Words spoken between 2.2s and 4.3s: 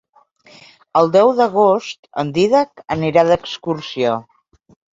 en Dídac anirà d'excursió.